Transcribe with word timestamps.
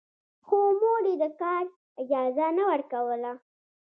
خو 0.45 0.57
مور 0.79 1.03
يې 1.11 1.15
د 1.23 1.25
کار 1.41 1.63
اجازه 2.01 2.47
نه 2.57 2.63
ورکوله. 2.71 3.31